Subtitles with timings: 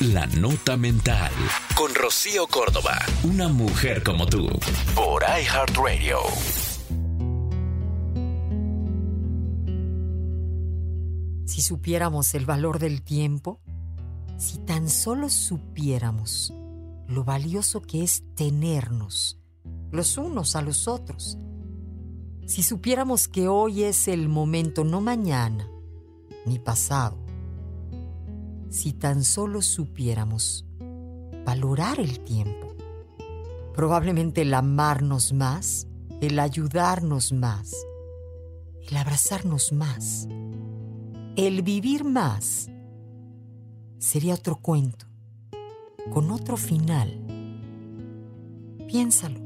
[0.00, 1.32] La Nota Mental.
[1.74, 2.98] Con Rocío Córdoba.
[3.22, 4.46] Una mujer como tú.
[4.94, 6.18] Por iHeartRadio.
[11.46, 13.62] Si supiéramos el valor del tiempo,
[14.36, 16.52] si tan solo supiéramos
[17.08, 19.40] lo valioso que es tenernos
[19.92, 21.38] los unos a los otros,
[22.44, 25.66] si supiéramos que hoy es el momento, no mañana,
[26.44, 27.25] ni pasado,
[28.68, 30.64] si tan solo supiéramos
[31.44, 32.74] valorar el tiempo,
[33.74, 35.86] probablemente el amarnos más,
[36.20, 37.74] el ayudarnos más,
[38.88, 40.28] el abrazarnos más,
[41.36, 42.68] el vivir más,
[43.98, 45.06] sería otro cuento,
[46.12, 47.22] con otro final.
[48.86, 49.45] Piénsalo.